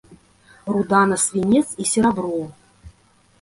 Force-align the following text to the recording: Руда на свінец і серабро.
Руда 0.75 1.01
на 1.11 1.17
свінец 1.25 1.63
і 1.85 1.87
серабро. 1.91 2.41